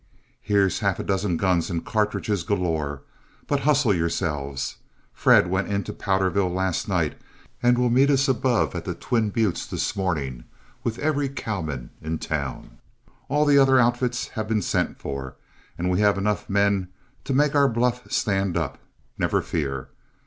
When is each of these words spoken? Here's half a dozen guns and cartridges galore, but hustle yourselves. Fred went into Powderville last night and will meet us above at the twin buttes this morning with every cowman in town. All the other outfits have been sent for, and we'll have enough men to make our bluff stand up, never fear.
Here's 0.41 0.79
half 0.79 0.97
a 0.97 1.03
dozen 1.03 1.37
guns 1.37 1.69
and 1.69 1.85
cartridges 1.85 2.41
galore, 2.41 3.03
but 3.45 3.59
hustle 3.59 3.93
yourselves. 3.93 4.77
Fred 5.13 5.45
went 5.45 5.67
into 5.67 5.93
Powderville 5.93 6.49
last 6.51 6.89
night 6.89 7.21
and 7.61 7.77
will 7.77 7.91
meet 7.91 8.09
us 8.09 8.27
above 8.27 8.73
at 8.73 8.83
the 8.83 8.95
twin 8.95 9.29
buttes 9.29 9.67
this 9.67 9.95
morning 9.95 10.43
with 10.83 10.97
every 10.97 11.29
cowman 11.29 11.91
in 12.01 12.17
town. 12.17 12.79
All 13.29 13.45
the 13.45 13.59
other 13.59 13.79
outfits 13.79 14.29
have 14.29 14.47
been 14.47 14.63
sent 14.63 14.97
for, 14.97 15.35
and 15.77 15.87
we'll 15.87 15.99
have 15.99 16.17
enough 16.17 16.49
men 16.49 16.87
to 17.25 17.35
make 17.35 17.53
our 17.53 17.67
bluff 17.69 18.09
stand 18.11 18.57
up, 18.57 18.79
never 19.19 19.39
fear. 19.39 19.89